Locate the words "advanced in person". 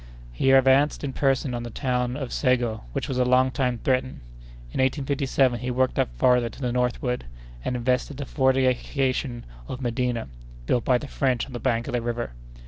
0.49-1.53